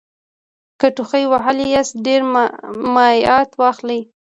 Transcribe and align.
که 0.79 0.87
ټوخي 0.95 1.23
وهلي 1.27 1.65
یاست 1.75 1.95
ډېر 2.05 2.21
مایعت 2.95 3.51
واخلئ 3.61 4.01